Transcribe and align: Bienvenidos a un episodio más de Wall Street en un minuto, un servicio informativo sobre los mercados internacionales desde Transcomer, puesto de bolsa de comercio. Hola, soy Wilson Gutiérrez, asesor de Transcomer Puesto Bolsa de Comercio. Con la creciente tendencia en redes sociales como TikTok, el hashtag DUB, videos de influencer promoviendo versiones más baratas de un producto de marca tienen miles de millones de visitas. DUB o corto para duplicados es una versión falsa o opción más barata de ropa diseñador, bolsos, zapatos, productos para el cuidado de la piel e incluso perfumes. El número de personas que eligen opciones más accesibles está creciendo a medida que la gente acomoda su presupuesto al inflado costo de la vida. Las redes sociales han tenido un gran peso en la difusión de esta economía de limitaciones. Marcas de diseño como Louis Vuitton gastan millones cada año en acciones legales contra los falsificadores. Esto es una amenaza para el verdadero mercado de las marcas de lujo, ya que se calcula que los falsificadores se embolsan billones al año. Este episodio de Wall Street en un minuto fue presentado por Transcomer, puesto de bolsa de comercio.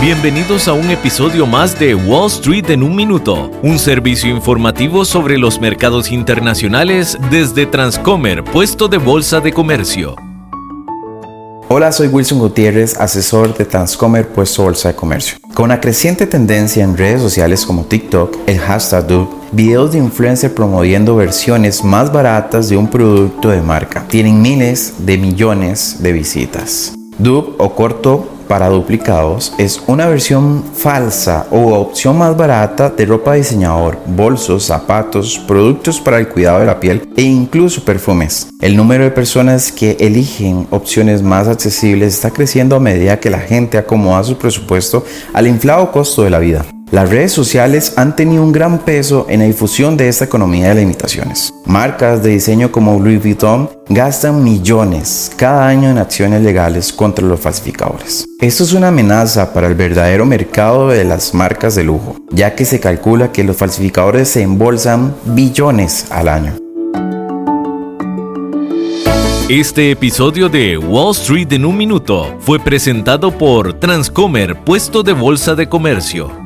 Bienvenidos 0.00 0.68
a 0.68 0.74
un 0.74 0.90
episodio 0.90 1.46
más 1.46 1.78
de 1.78 1.94
Wall 1.94 2.26
Street 2.26 2.68
en 2.70 2.82
un 2.82 2.94
minuto, 2.94 3.50
un 3.62 3.78
servicio 3.78 4.28
informativo 4.30 5.04
sobre 5.06 5.38
los 5.38 5.58
mercados 5.58 6.12
internacionales 6.12 7.16
desde 7.30 7.64
Transcomer, 7.64 8.44
puesto 8.44 8.88
de 8.88 8.98
bolsa 8.98 9.40
de 9.40 9.52
comercio. 9.52 10.14
Hola, 11.68 11.90
soy 11.92 12.08
Wilson 12.08 12.38
Gutiérrez, 12.38 13.00
asesor 13.00 13.56
de 13.56 13.64
Transcomer 13.64 14.28
Puesto 14.28 14.62
Bolsa 14.62 14.88
de 14.88 14.94
Comercio. 14.94 15.38
Con 15.54 15.70
la 15.70 15.80
creciente 15.80 16.26
tendencia 16.26 16.84
en 16.84 16.96
redes 16.96 17.20
sociales 17.22 17.66
como 17.66 17.86
TikTok, 17.86 18.36
el 18.46 18.60
hashtag 18.60 19.08
DUB, 19.08 19.28
videos 19.50 19.92
de 19.92 19.98
influencer 19.98 20.54
promoviendo 20.54 21.16
versiones 21.16 21.82
más 21.82 22.12
baratas 22.12 22.68
de 22.68 22.76
un 22.76 22.88
producto 22.88 23.48
de 23.48 23.62
marca 23.62 24.06
tienen 24.06 24.42
miles 24.42 25.06
de 25.06 25.18
millones 25.18 25.96
de 26.00 26.12
visitas. 26.12 26.92
DUB 27.18 27.54
o 27.58 27.74
corto 27.74 28.35
para 28.46 28.68
duplicados 28.68 29.52
es 29.58 29.82
una 29.86 30.06
versión 30.06 30.64
falsa 30.74 31.46
o 31.50 31.74
opción 31.74 32.18
más 32.18 32.36
barata 32.36 32.90
de 32.90 33.06
ropa 33.06 33.34
diseñador, 33.34 33.98
bolsos, 34.06 34.64
zapatos, 34.64 35.38
productos 35.46 36.00
para 36.00 36.18
el 36.18 36.28
cuidado 36.28 36.60
de 36.60 36.66
la 36.66 36.80
piel 36.80 37.08
e 37.16 37.22
incluso 37.22 37.84
perfumes. 37.84 38.48
El 38.60 38.76
número 38.76 39.04
de 39.04 39.10
personas 39.10 39.72
que 39.72 39.96
eligen 40.00 40.66
opciones 40.70 41.22
más 41.22 41.48
accesibles 41.48 42.14
está 42.14 42.30
creciendo 42.30 42.76
a 42.76 42.80
medida 42.80 43.20
que 43.20 43.30
la 43.30 43.40
gente 43.40 43.78
acomoda 43.78 44.24
su 44.24 44.36
presupuesto 44.36 45.04
al 45.32 45.46
inflado 45.46 45.90
costo 45.90 46.22
de 46.22 46.30
la 46.30 46.38
vida. 46.38 46.75
Las 46.92 47.10
redes 47.10 47.32
sociales 47.32 47.94
han 47.96 48.14
tenido 48.14 48.44
un 48.44 48.52
gran 48.52 48.78
peso 48.78 49.26
en 49.28 49.40
la 49.40 49.46
difusión 49.46 49.96
de 49.96 50.08
esta 50.08 50.26
economía 50.26 50.68
de 50.68 50.82
limitaciones. 50.82 51.52
Marcas 51.64 52.22
de 52.22 52.30
diseño 52.30 52.70
como 52.70 53.00
Louis 53.00 53.20
Vuitton 53.20 53.68
gastan 53.88 54.44
millones 54.44 55.32
cada 55.36 55.66
año 55.66 55.90
en 55.90 55.98
acciones 55.98 56.42
legales 56.42 56.92
contra 56.92 57.26
los 57.26 57.40
falsificadores. 57.40 58.24
Esto 58.40 58.62
es 58.62 58.72
una 58.72 58.88
amenaza 58.88 59.52
para 59.52 59.66
el 59.66 59.74
verdadero 59.74 60.24
mercado 60.26 60.88
de 60.88 61.02
las 61.02 61.34
marcas 61.34 61.74
de 61.74 61.82
lujo, 61.82 62.18
ya 62.30 62.54
que 62.54 62.64
se 62.64 62.78
calcula 62.78 63.32
que 63.32 63.42
los 63.42 63.56
falsificadores 63.56 64.28
se 64.28 64.42
embolsan 64.42 65.12
billones 65.24 66.06
al 66.10 66.28
año. 66.28 66.54
Este 69.48 69.90
episodio 69.90 70.48
de 70.48 70.78
Wall 70.78 71.10
Street 71.12 71.52
en 71.52 71.64
un 71.64 71.76
minuto 71.76 72.36
fue 72.38 72.60
presentado 72.60 73.36
por 73.36 73.74
Transcomer, 73.74 74.56
puesto 74.62 75.02
de 75.02 75.12
bolsa 75.12 75.56
de 75.56 75.68
comercio. 75.68 76.45